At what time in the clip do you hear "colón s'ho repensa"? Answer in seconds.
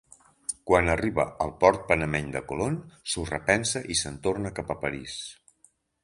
2.51-3.83